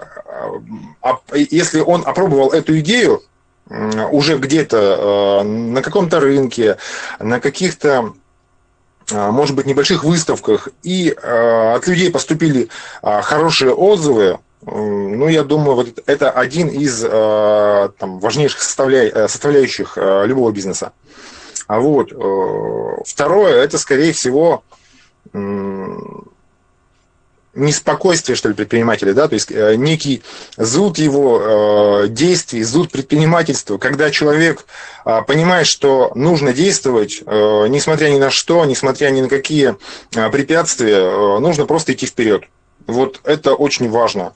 э, 1.32 1.44
если 1.50 1.80
он 1.80 2.02
опробовал 2.06 2.50
эту 2.50 2.78
идею 2.80 3.22
э, 3.68 4.06
уже 4.10 4.38
где-то 4.38 5.40
э, 5.40 5.42
на 5.42 5.82
каком-то 5.82 6.20
рынке, 6.20 6.76
на 7.18 7.40
каких-то 7.40 8.12
может 9.10 9.56
быть, 9.56 9.64
небольших 9.64 10.04
выставках, 10.04 10.68
и 10.82 11.08
э, 11.08 11.72
от 11.74 11.86
людей 11.86 12.10
поступили 12.10 12.68
э, 13.02 13.22
хорошие 13.22 13.72
отзывы, 13.72 14.38
ну, 14.66 15.28
я 15.28 15.44
думаю, 15.44 15.76
вот 15.76 16.02
это 16.06 16.30
один 16.30 16.68
из 16.68 17.04
э, 17.04 17.88
там, 17.98 18.18
важнейших. 18.18 18.60
Э, 18.78 19.28
составляющих 19.28 19.92
э, 19.96 20.26
любого 20.26 20.50
бизнеса. 20.50 20.92
А 21.66 21.80
вот 21.80 22.12
второе, 23.06 23.62
это, 23.62 23.76
скорее 23.76 24.14
всего, 24.14 24.62
неспокойствие, 27.54 28.36
что 28.36 28.48
ли, 28.48 28.54
предпринимателя, 28.54 29.12
да, 29.12 29.28
то 29.28 29.34
есть 29.34 29.50
некий 29.50 30.22
зуд 30.56 30.96
его 30.96 32.06
действий, 32.08 32.62
зуд 32.62 32.90
предпринимательства, 32.90 33.76
когда 33.76 34.10
человек 34.10 34.64
понимает, 35.26 35.66
что 35.66 36.10
нужно 36.14 36.54
действовать, 36.54 37.20
несмотря 37.26 38.08
ни 38.08 38.18
на 38.18 38.30
что, 38.30 38.64
несмотря 38.64 39.10
ни 39.10 39.20
на 39.20 39.28
какие 39.28 39.76
препятствия, 40.10 41.38
нужно 41.38 41.66
просто 41.66 41.92
идти 41.92 42.06
вперед. 42.06 42.44
Вот 42.88 43.20
это 43.22 43.54
очень 43.54 43.88
важно. 43.88 44.32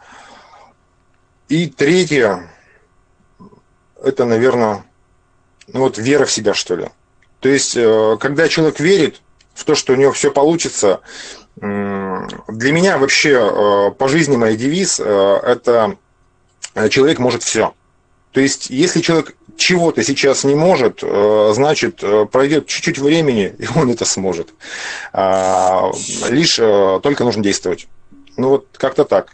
И 1.48 1.66
третье, 1.66 2.50
это, 4.00 4.24
наверное, 4.26 4.84
ну 5.66 5.80
вот 5.80 5.98
вера 5.98 6.26
в 6.26 6.30
себя, 6.30 6.54
что 6.54 6.76
ли. 6.76 6.88
То 7.40 7.48
есть, 7.48 7.76
э, 7.76 8.16
когда 8.20 8.48
человек 8.48 8.78
верит 8.78 9.20
в 9.54 9.64
то, 9.64 9.74
что 9.74 9.94
у 9.94 9.96
него 9.96 10.12
все 10.12 10.30
получится, 10.30 11.00
для 11.56 12.72
меня 12.72 12.98
вообще 12.98 13.32
э, 13.32 13.90
по 13.90 14.08
жизни 14.08 14.36
мой 14.36 14.56
девиз 14.56 15.00
э,– 15.00 15.40
это 15.44 15.96
человек 16.88 17.18
может 17.18 17.42
все. 17.42 17.74
То 18.32 18.40
есть, 18.40 18.70
если 18.70 19.00
человек 19.00 19.34
чего-то 19.56 20.02
сейчас 20.02 20.44
не 20.44 20.54
может, 20.54 21.00
значит, 21.00 22.02
пройдет 22.30 22.66
чуть-чуть 22.66 22.98
времени, 22.98 23.54
и 23.58 23.66
он 23.78 23.90
это 23.90 24.04
сможет. 24.04 24.54
А, 25.12 25.90
лишь 26.30 26.56
только 26.56 27.24
нужно 27.24 27.42
действовать. 27.42 27.88
Ну 28.36 28.48
вот 28.50 28.66
как-то 28.72 29.04
так. 29.04 29.32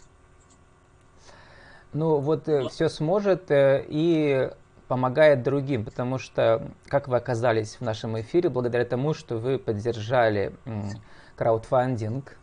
Ну 1.92 2.18
вот 2.18 2.48
э, 2.48 2.68
все 2.68 2.88
сможет 2.88 3.50
э, 3.50 3.84
и 3.88 4.50
помогает 4.88 5.42
другим, 5.42 5.84
потому 5.84 6.18
что, 6.18 6.70
как 6.86 7.08
вы 7.08 7.16
оказались 7.16 7.76
в 7.76 7.80
нашем 7.82 8.18
эфире, 8.20 8.48
благодаря 8.48 8.84
тому, 8.84 9.14
что 9.14 9.36
вы 9.36 9.58
поддержали 9.58 10.54
краудфандинг 11.36 12.36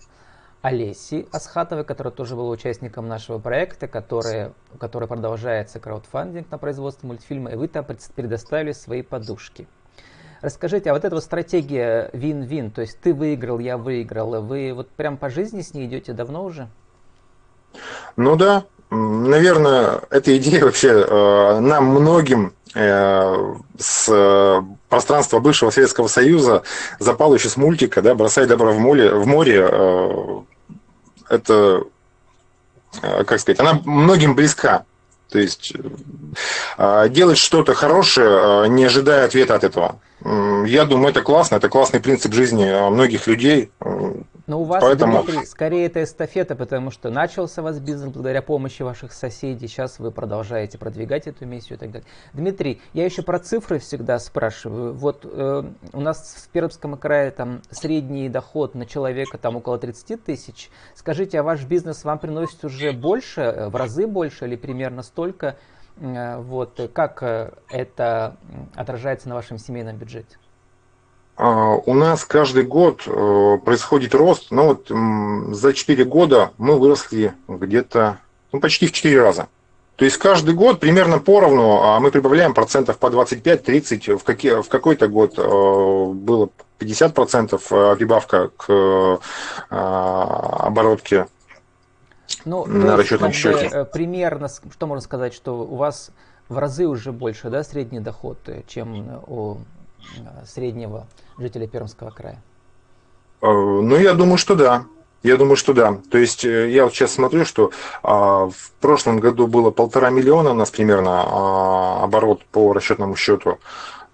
Олеси 0.62 1.28
Асхатовой, 1.32 1.84
которая 1.84 2.12
тоже 2.12 2.36
была 2.36 2.50
участником 2.50 3.08
нашего 3.08 3.38
проекта, 3.38 3.88
который, 3.88 4.52
который 4.80 5.08
продолжается 5.08 5.80
краудфандинг 5.80 6.50
на 6.50 6.58
производство 6.58 7.06
мультфильма, 7.08 7.52
и 7.52 7.56
вы 7.56 7.68
там 7.68 7.86
предоставили 7.86 8.72
свои 8.72 9.02
подушки. 9.02 9.68
Расскажите, 10.42 10.90
а 10.92 10.94
вот 10.94 11.06
эта 11.06 11.16
вот 11.16 11.24
стратегия 11.24 12.10
вин-вин, 12.14 12.72
то 12.72 12.82
есть 12.82 13.00
ты 13.00 13.14
выиграл, 13.14 13.60
я 13.60 13.78
выиграл, 13.78 14.42
вы 14.42 14.74
вот 14.74 14.90
прям 14.90 15.18
по 15.18 15.30
жизни 15.30 15.62
с 15.62 15.74
ней 15.74 15.88
идете 15.88 16.14
давно 16.14 16.44
уже? 16.44 16.68
Ну 18.16 18.36
да, 18.36 18.66
наверное, 18.90 20.02
эта 20.10 20.38
идея 20.38 20.66
вообще 20.66 20.90
э, 20.90 21.60
нам 21.60 21.88
многим 21.88 22.54
э, 22.74 23.56
с 23.78 24.64
пространства 24.90 25.40
бывшего 25.40 25.70
Советского 25.70 26.08
Союза 26.08 26.64
запала 27.00 27.36
еще 27.36 27.50
с 27.50 27.58
мультика, 27.58 28.02
да, 28.02 28.16
«Бросай 28.16 28.46
добро 28.46 28.72
в 28.72 28.80
море». 28.80 29.14
В 29.14 29.26
море 29.26 29.68
э, 29.70 30.42
это, 31.30 31.84
как 33.02 33.40
сказать, 33.40 33.60
она 33.60 33.82
многим 33.84 34.36
близка. 34.36 34.86
То 35.30 35.40
есть 35.40 35.74
делать 37.10 37.38
что-то 37.38 37.74
хорошее, 37.74 38.70
не 38.70 38.86
ожидая 38.86 39.26
ответа 39.26 39.56
от 39.56 39.64
этого. 39.64 40.00
Я 40.66 40.86
думаю, 40.86 41.10
это 41.10 41.22
классно, 41.22 41.56
это 41.56 41.70
классный 41.70 42.00
принцип 42.00 42.34
жизни 42.34 42.90
многих 42.90 43.28
людей. 43.28 43.72
Но 44.48 44.62
у 44.62 44.64
вас, 44.64 44.84
Поэтому... 44.84 45.24
Дмитрий, 45.24 45.46
скорее 45.46 45.88
это 45.88 46.04
эстафета, 46.04 46.56
потому 46.56 46.92
что 46.92 47.10
начался 47.10 47.62
у 47.62 47.66
вас 47.66 47.80
бизнес 47.80 48.12
благодаря 48.12 48.44
помощи 48.44 48.84
ваших 48.84 49.12
соседей, 49.12 49.68
сейчас 49.68 49.98
вы 49.98 50.12
продолжаете 50.12 50.78
продвигать 50.78 51.26
эту 51.26 51.46
миссию 51.46 51.78
и 51.78 51.80
так 51.80 51.92
далее. 51.92 52.08
Дмитрий, 52.34 52.82
я 52.94 53.06
еще 53.06 53.24
про 53.24 53.40
цифры 53.40 53.80
всегда 53.80 54.20
спрашиваю. 54.20 54.94
Вот 54.94 55.26
э, 55.26 55.64
у 55.94 56.00
нас 56.00 56.46
в 56.46 56.50
Пермском 56.50 56.96
крае 56.96 57.32
там 57.32 57.62
средний 57.72 58.30
доход 58.30 58.76
на 58.76 58.86
человека 58.86 59.40
там 59.40 59.56
около 59.56 59.80
30 59.80 60.24
тысяч. 60.24 60.70
Скажите, 60.94 61.40
а 61.40 61.44
ваш 61.44 61.64
бизнес 61.64 62.04
вам 62.04 62.20
приносит 62.20 62.64
уже 62.64 62.92
больше, 62.92 63.42
э, 63.42 63.70
в 63.70 63.76
разы 63.76 64.06
больше 64.06 64.46
или 64.46 64.56
примерно 64.56 65.02
столько? 65.02 65.58
Э, 65.98 66.38
вот 66.38 66.92
как 66.94 67.24
э, 67.24 67.52
это 67.70 68.38
отражается 68.76 69.28
на 69.28 69.36
вашем 69.36 69.58
семейном 69.58 69.98
бюджете? 69.98 70.38
А, 71.38 71.76
у 71.76 71.94
нас 71.94 72.24
каждый 72.24 72.64
год 72.64 73.04
э, 73.06 73.58
происходит 73.64 74.16
рост, 74.16 74.52
но 74.52 74.68
вот 74.68 74.88
за 75.56 75.74
4 75.74 76.06
года 76.06 76.52
мы 76.58 76.80
выросли 76.80 77.34
где-то 77.48 78.20
ну, 78.52 78.60
почти 78.60 78.88
в 78.88 78.94
4 78.94 79.22
раза. 79.22 79.48
То 79.98 80.06
есть 80.06 80.18
каждый 80.18 80.54
год 80.56 80.80
примерно 80.80 81.20
поровну 81.20 81.82
а 81.82 82.00
мы 82.02 82.12
прибавляем 82.12 82.54
процентов 82.54 82.98
по 82.98 83.08
25-30. 83.08 84.18
В, 84.18 84.24
какие, 84.24 84.62
в 84.62 84.68
какой-то 84.70 85.08
год 85.08 85.38
э, 85.38 85.42
было 85.42 86.50
50% 86.80 87.62
э, 87.70 87.96
прибавка 87.98 88.50
к 88.56 89.20
оборотке 89.70 91.28
ну, 92.46 92.66
на 92.66 92.98
расчетном 92.98 93.32
счете. 93.32 93.86
Примерно, 93.86 94.48
что 94.48 94.88
можно 94.88 95.02
сказать, 95.02 95.34
что 95.34 95.60
у 95.60 95.76
вас 95.76 96.12
в 96.48 96.58
разы 96.58 96.88
уже 96.88 97.12
больше, 97.12 97.50
да, 97.50 97.64
средний 97.64 98.00
доход, 98.00 98.38
чем 98.68 99.22
у 99.28 99.58
среднего 100.46 101.08
жителей 101.38 101.68
Пермского 101.68 102.12
края? 102.12 102.42
А, 103.42 103.48
ну, 103.48 103.96
я 103.98 104.14
думаю, 104.14 104.38
что 104.38 104.56
да. 104.56 104.86
Я 105.24 105.38
думаю, 105.38 105.56
что 105.56 105.74
да. 105.74 105.98
То 106.12 106.20
есть 106.20 106.46
э, 106.46 106.70
я 106.70 106.84
вот 106.84 106.94
сейчас 106.94 107.14
смотрю, 107.14 107.46
что 107.46 107.72
а, 108.04 108.46
в 108.46 108.72
прошлом 108.80 109.20
году 109.20 109.48
было 109.48 109.72
полтора 109.72 110.12
миллиона 110.12 110.52
у 110.52 110.54
нас 110.54 110.70
примерно 110.70 111.24
а, 111.26 112.04
оборот 112.04 112.46
по 112.46 112.74
расчетному 112.74 113.16
счету. 113.16 113.58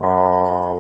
А, 0.04 0.74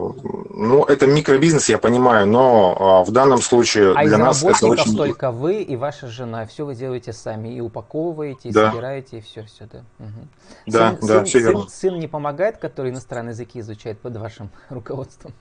ну, 0.49 0.83
это 0.85 1.05
микробизнес, 1.05 1.69
я 1.69 1.77
понимаю, 1.77 2.25
но 2.25 2.75
а, 2.79 3.03
в 3.03 3.11
данном 3.11 3.39
случае 3.39 3.93
а 3.95 4.03
для 4.03 4.17
нас 4.17 4.43
это 4.43 4.65
очень... 4.65 4.97
только 4.97 5.31
вы 5.31 5.61
и 5.61 5.75
ваша 5.75 6.07
жена, 6.07 6.47
все 6.47 6.65
вы 6.65 6.73
делаете 6.73 7.13
сами, 7.13 7.49
и 7.49 7.61
упаковываете, 7.61 8.49
и 8.49 8.51
да. 8.51 8.71
собираете, 8.71 9.19
и 9.19 9.21
все, 9.21 9.43
все, 9.43 9.67
да. 9.71 9.83
Угу. 9.99 10.27
Да, 10.67 10.89
сын, 10.89 11.07
да, 11.07 11.13
сын, 11.17 11.25
все 11.25 11.39
верно. 11.39 11.59
Сын, 11.61 11.69
сын 11.69 11.99
не 11.99 12.07
помогает, 12.07 12.57
который 12.57 12.89
иностранные 12.89 13.33
языки 13.33 13.59
изучает 13.59 13.99
под 13.99 14.17
вашим 14.17 14.49
руководством? 14.69 15.33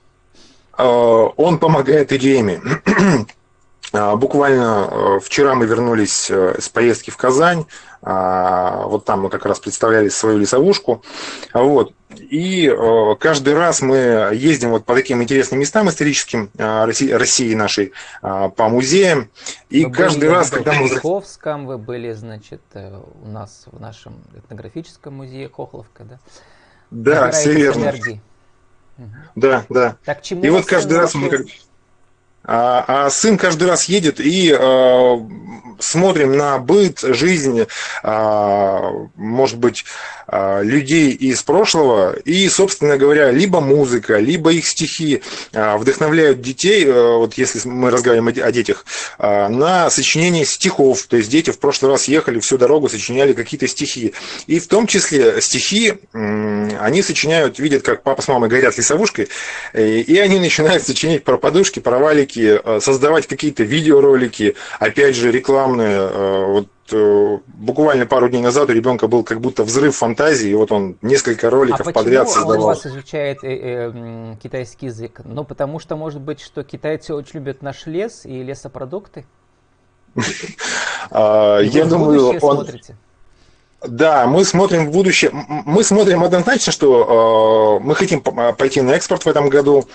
А, 0.73 0.85
он 0.85 1.57
помогает 1.57 2.11
идеями. 2.11 2.61
А, 3.93 4.15
буквально 4.15 4.87
э, 4.89 5.19
вчера 5.21 5.53
мы 5.55 5.65
вернулись 5.65 6.29
э, 6.29 6.55
с 6.59 6.69
поездки 6.69 7.09
в 7.09 7.17
Казань. 7.17 7.65
А, 8.01 8.85
вот 8.85 9.05
там 9.05 9.21
мы 9.21 9.29
как 9.29 9.45
раз 9.45 9.59
представляли 9.59 10.09
свою 10.09 10.37
лесовушку. 10.37 11.03
Вот. 11.53 11.93
И 12.17 12.67
э, 12.67 13.15
каждый 13.19 13.53
раз 13.53 13.81
мы 13.81 14.29
ездим 14.33 14.69
вот 14.69 14.85
по 14.85 14.95
таким 14.95 15.21
интересным 15.21 15.59
местам 15.59 15.89
историческим 15.89 16.49
России, 16.57 17.11
России 17.11 17.53
нашей, 17.53 17.93
по 18.21 18.69
музеям. 18.69 19.29
И 19.69 19.85
вы 19.85 19.91
каждый 19.91 20.29
были 20.29 20.37
раз, 20.37 20.49
когда 20.49 20.73
мы... 20.73 20.87
В 20.87 20.91
Московском, 20.93 21.65
вы 21.65 21.77
были, 21.77 22.13
значит, 22.13 22.61
у 22.73 23.27
нас 23.27 23.65
в 23.71 23.79
нашем 23.79 24.15
этнографическом 24.35 25.15
музее 25.15 25.49
Хохловка, 25.49 26.03
да? 26.03 26.19
Да, 26.91 27.31
все 27.31 27.53
верно. 27.53 27.83
энергии. 27.83 28.21
Да, 29.35 29.65
да. 29.69 29.97
Так, 30.05 30.21
чему 30.21 30.43
И 30.43 30.49
вот 30.49 30.65
каждый 30.65 30.97
раз 30.97 31.13
мы 31.15 31.29
как... 31.29 31.41
А, 32.43 32.83
а 32.87 33.09
сын 33.09 33.37
каждый 33.37 33.67
раз 33.67 33.85
едет 33.85 34.19
и 34.19 34.55
э, 34.57 35.17
смотрим 35.79 36.37
на 36.37 36.57
быт, 36.57 36.99
жизнь, 37.01 37.67
а, 38.03 38.91
может 39.15 39.57
быть, 39.57 39.85
а, 40.27 40.61
людей 40.61 41.11
из 41.11 41.43
прошлого. 41.43 42.13
И, 42.13 42.47
собственно 42.47 42.97
говоря, 42.97 43.31
либо 43.31 43.59
музыка, 43.59 44.17
либо 44.17 44.51
их 44.53 44.65
стихи 44.65 45.21
а, 45.53 45.77
вдохновляют 45.77 46.41
детей, 46.41 46.85
э, 46.85 47.17
вот 47.17 47.33
если 47.33 47.67
мы 47.67 47.91
разговариваем 47.91 48.33
о, 48.41 48.47
о 48.47 48.51
детях, 48.51 48.85
а, 49.17 49.49
на 49.49 49.89
сочинение 49.89 50.45
стихов. 50.45 51.03
То 51.03 51.17
есть 51.17 51.29
дети 51.29 51.51
в 51.51 51.59
прошлый 51.59 51.91
раз 51.91 52.07
ехали 52.07 52.39
всю 52.39 52.57
дорогу, 52.57 52.87
сочиняли 52.87 53.33
какие-то 53.33 53.67
стихи. 53.67 54.13
И 54.47 54.59
в 54.59 54.67
том 54.67 54.87
числе 54.87 55.41
стихи 55.41 55.95
м, 56.13 56.60
они 56.83 57.01
сочиняют, 57.01 57.59
видят, 57.59 57.83
как 57.83 58.03
папа 58.03 58.21
с 58.21 58.27
мамой 58.27 58.49
горят 58.49 58.77
лесовушкой, 58.77 59.27
э, 59.73 59.99
и 59.99 60.17
они 60.17 60.39
начинают 60.39 60.83
сочинять 60.83 61.23
про 61.23 61.37
подушки, 61.37 61.79
про 61.79 61.99
валики, 61.99 62.59
э, 62.63 62.79
создавать 62.79 63.27
какие-то 63.27 63.63
видеоролики, 63.63 64.55
опять 64.79 65.15
же, 65.15 65.31
рекламные. 65.31 65.97
Э, 65.99 66.45
Вот 66.47 66.67
буквально 67.47 68.05
пару 68.05 68.27
дней 68.27 68.41
назад 68.41 68.69
у 68.69 68.73
ребенка 68.73 69.07
был 69.07 69.23
как 69.23 69.39
будто 69.39 69.63
взрыв 69.63 69.95
фантазии, 69.95 70.49
и 70.49 70.53
вот 70.55 70.73
он 70.73 70.97
несколько 71.01 71.47
А 71.47 71.49
роликов 71.49 71.77
почему 71.85 71.93
подряд 71.93 72.23
он 72.27 72.31
у 72.31 72.33
создавал. 72.33 72.67
вас 72.67 72.85
изучает 72.85 73.37
э, 73.45 73.47
э, 73.93 74.35
китайский 74.43 74.87
язык? 74.87 75.21
Ну, 75.23 75.45
потому 75.45 75.79
что, 75.79 75.95
может 75.95 76.19
быть, 76.19 76.41
что 76.41 76.63
китайцы 76.63 77.13
очень 77.13 77.39
любят 77.39 77.61
наш 77.61 77.85
лес 77.85 78.25
и 78.25 78.43
лесопродукты? 78.43 79.25
А, 81.09 81.59
Я 81.59 81.85
думаю, 81.85 82.29
он... 82.29 82.39
смотрите. 82.39 82.95
Да, 83.87 84.27
мы 84.27 84.45
смотрим 84.45 84.87
в 84.87 84.91
будущее. 84.91 85.31
Мы 85.33 85.83
смотрим 85.83 86.23
однозначно, 86.23 86.71
что 86.71 87.79
э, 87.81 87.83
мы 87.83 87.95
хотим 87.95 88.21
п- 88.21 88.53
пойти 88.53 88.81
на 88.81 88.91
экспорт 88.91 89.23
в 89.25 89.27
этом 89.27 89.49
году 89.49 89.85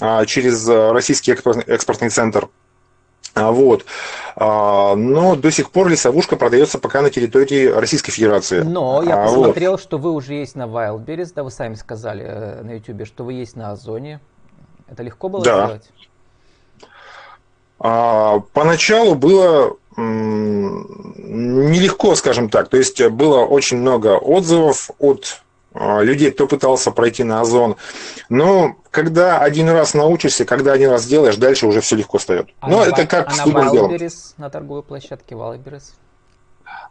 э, 0.00 0.24
через 0.26 0.68
э, 0.68 0.90
российский 0.92 1.30
экспорт- 1.32 1.68
экспортный 1.68 2.10
центр. 2.10 2.48
А, 3.34 3.52
Вот. 3.52 3.84
А, 4.34 4.96
Но 4.96 5.36
до 5.36 5.52
сих 5.52 5.70
пор 5.70 5.86
лесовушка 5.88 6.34
продается 6.34 6.78
пока 6.80 7.00
на 7.00 7.10
территории 7.10 7.66
Российской 7.68 8.10
Федерации. 8.10 8.62
Но 8.62 9.02
я 9.04 9.22
А, 9.22 9.26
вот. 9.28 9.36
посмотрел, 9.36 9.78
что 9.78 9.98
вы 9.98 10.10
уже 10.12 10.34
есть 10.34 10.56
на 10.56 10.64
Wildberries, 10.66 11.30
да, 11.32 11.44
вы 11.44 11.52
сами 11.52 11.74
сказали 11.74 12.24
э, 12.26 12.62
на 12.62 12.72
YouTube, 12.72 13.06
что 13.06 13.22
вы 13.22 13.34
есть 13.34 13.54
на 13.54 13.70
Озоне. 13.70 14.18
Это 14.88 15.04
легко 15.04 15.28
было 15.28 15.44
Да. 15.44 15.66
сделать? 15.66 15.90
А, 17.78 18.40
Поначалу 18.52 19.14
было 19.14 19.76
нелегко, 21.18 22.14
скажем 22.14 22.48
так. 22.48 22.68
То 22.68 22.76
есть 22.76 23.02
было 23.08 23.40
очень 23.44 23.78
много 23.78 24.16
отзывов 24.16 24.90
от 24.98 25.42
а, 25.74 26.00
людей, 26.00 26.30
кто 26.30 26.46
пытался 26.46 26.90
пройти 26.90 27.24
на 27.24 27.40
Озон. 27.40 27.76
Но 28.28 28.76
когда 28.90 29.38
один 29.38 29.68
раз 29.68 29.94
научишься, 29.94 30.44
когда 30.44 30.72
один 30.72 30.90
раз 30.90 31.06
делаешь, 31.06 31.36
дальше 31.36 31.66
уже 31.66 31.80
все 31.80 31.96
легко 31.96 32.18
встает. 32.18 32.48
А 32.60 32.68
Но 32.68 32.78
на 32.78 32.88
это 32.88 33.06
как 33.06 33.28
а 33.28 33.30
с 33.30 33.38
на 33.38 33.44
любым 33.46 33.70
делом. 33.72 33.96
На 34.36 34.50
торговой 34.50 34.82
площадке 34.82 35.34
Wildberries? 35.34 35.92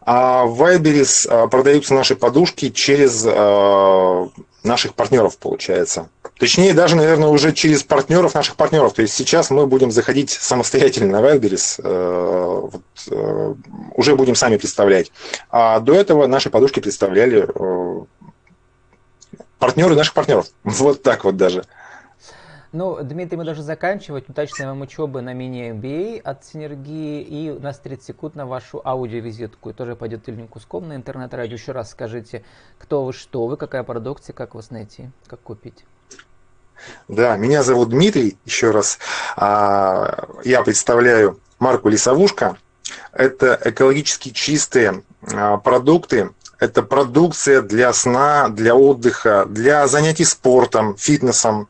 А 0.02 0.46
в 0.46 0.64
а, 0.64 1.48
продаются 1.48 1.94
наши 1.94 2.16
подушки 2.16 2.70
через 2.70 3.26
а, 3.28 4.30
наших 4.64 4.94
партнеров, 4.94 5.38
получается. 5.38 6.10
Точнее, 6.40 6.74
даже, 6.74 6.96
наверное, 6.96 7.30
уже 7.30 7.52
через 7.52 7.84
партнеров 7.84 8.36
наших 8.36 8.56
партнеров. 8.56 8.94
То 8.94 9.02
есть 9.02 9.14
сейчас 9.14 9.50
мы 9.50 9.66
будем 9.66 9.92
заходить 9.92 10.30
самостоятельно 10.30 11.20
на 11.20 11.26
Wildberries, 11.26 11.82
э, 11.84 12.60
вот, 12.62 12.84
э, 13.10 13.56
уже 13.96 14.16
будем 14.16 14.36
сами 14.36 14.58
представлять. 14.58 15.12
А 15.50 15.80
до 15.80 15.94
этого 15.94 16.28
наши 16.28 16.50
подушки 16.50 16.80
представляли 16.80 17.48
э, 17.48 18.06
партнеры 19.58 19.96
наших 19.96 20.14
партнеров. 20.14 20.48
Вот 20.64 21.02
так 21.02 21.24
вот 21.24 21.38
даже. 21.38 21.64
Ну, 22.72 23.02
Дмитрий, 23.02 23.38
мы 23.38 23.46
должны 23.46 23.64
заканчивать. 23.64 24.30
Удачной 24.30 24.68
вам 24.68 24.82
учебы 24.82 25.22
на 25.22 25.34
мини-MBA 25.34 26.20
от 26.20 26.46
Синергии. 26.46 27.22
И 27.24 27.50
у 27.50 27.60
нас 27.60 27.80
30 27.80 28.06
секунд 28.06 28.36
на 28.36 28.46
вашу 28.46 28.82
аудиовизитку. 28.86 29.72
И 29.72 29.74
тоже 29.74 29.96
пойдет 29.96 30.30
Ильин 30.30 30.48
Куском 30.48 30.88
на 30.88 30.96
интернет-радио. 30.96 31.56
Еще 31.56 31.72
раз 31.72 31.92
скажите, 31.92 32.44
кто 32.78 33.06
вы, 33.06 33.14
что 33.14 33.48
вы, 33.48 33.58
какая 33.58 33.84
продукция, 33.84 34.34
как 34.34 34.54
вас 34.54 34.70
найти, 34.70 35.10
как 35.28 35.40
купить. 35.40 35.86
Да, 37.08 37.38
меня 37.38 37.64
зовут 37.64 37.90
Дмитрий, 37.90 38.38
еще 38.46 38.72
раз. 38.72 39.00
А, 39.36 40.28
Я 40.44 40.64
представляю 40.64 41.40
марку 41.60 41.90
Лесовушка. 41.90 42.58
Это 43.12 43.60
экологически 43.64 44.30
чистые 44.30 45.04
а, 45.34 45.58
продукты. 45.58 46.30
Это 46.60 46.82
продукция 46.82 47.62
для 47.62 47.94
сна, 47.94 48.50
для 48.50 48.76
отдыха, 48.76 49.46
для 49.46 49.88
занятий 49.88 50.26
спортом, 50.26 50.96
фитнесом. 50.98 51.68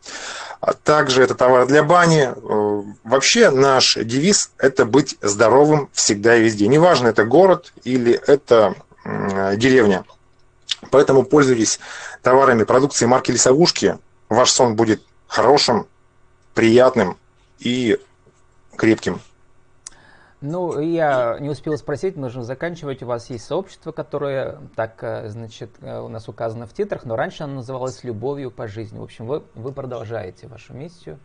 А 0.61 0.73
Также 0.73 1.23
это 1.23 1.35
товар 1.35 1.67
для 1.67 1.83
бани. 1.83 2.29
Э, 2.33 2.83
Вообще 3.03 3.49
наш 3.49 3.95
девиз– 3.95 4.51
это 4.57 4.85
быть 4.85 5.17
здоровым 5.21 5.89
всегда 5.93 6.35
и 6.37 6.43
везде. 6.43 6.67
Неважно, 6.67 7.09
это 7.09 7.25
город 7.25 7.73
или 7.83 8.19
это 8.27 8.75
деревня. 9.55 10.03
Поэтому 10.91 11.23
пользуйтесь 11.23 11.79
товарами 12.21 12.63
продукции 12.63 13.05
марки 13.05 13.31
Лесовушки. 13.31 13.97
Ваш 14.29 14.51
сон 14.51 14.75
будет 14.75 15.01
хорошим, 15.27 15.87
приятным 16.53 17.17
и 17.59 17.97
крепким. 18.75 19.19
Ну, 20.39 20.79
я 20.79 21.37
не 21.39 21.49
успел 21.49 21.75
спросить, 21.77 22.15
нужно 22.15 22.43
заканчивать. 22.43 23.01
У 23.01 23.07
вас 23.07 23.29
есть 23.31 23.45
сообщество, 23.45 23.91
которое 23.91 24.59
так, 24.75 25.01
э, 25.01 25.29
значит, 25.29 25.71
э, 25.81 25.99
у 25.99 26.09
нас 26.09 26.27
указано 26.29 26.67
в 26.67 26.73
титрах, 26.73 27.05
но 27.05 27.15
раньше 27.15 27.43
оно 27.43 27.55
называлось 27.55 28.03
«Любовью 28.03 28.51
по 28.51 28.67
жизни». 28.67 28.99
В 28.99 29.03
общем, 29.03 29.25
вы, 29.25 29.41
вы 29.55 29.71
продолжаете 29.71 30.47
вашу 30.47 30.73
миссию 30.73 31.17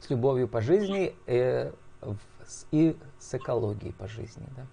с 0.00 0.10
любовью 0.10 0.48
по 0.48 0.60
жизни 0.60 1.14
э, 1.26 1.72
в- 2.02 2.16
с- 2.46 2.66
и 2.70 2.94
с 3.18 3.32
экологией 3.34 3.94
по 3.94 4.06
жизни. 4.06 4.44
Да? 4.54 4.66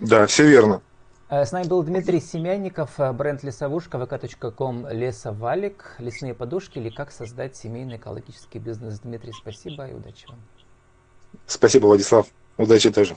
Да, 0.00 0.26
все 0.26 0.46
верно. 0.46 0.82
Э, 1.30 1.44
С 1.44 1.52
нами 1.52 1.68
был 1.68 1.84
Дмитрий 1.84 2.20
Семянников, 2.20 2.98
э, 2.98 3.12
бренд 3.12 3.44
Лесовушка, 3.44 3.98
vk.com 3.98 4.88
Лесовалик, 4.88 5.94
лесные 5.98 6.34
подушки 6.34 6.78
или 6.78 6.90
как 6.90 7.12
создать 7.12 7.56
семейный 7.56 7.98
экологический 7.98 8.58
бизнес. 8.58 8.98
Дмитрий, 8.98 9.32
спасибо 9.32 9.86
и 9.86 9.94
удачи 9.94 10.26
вам. 10.26 10.40
Спасибо, 11.46 11.86
Владислав. 11.86 12.26
Удачи 12.58 12.90
тоже. 12.90 13.16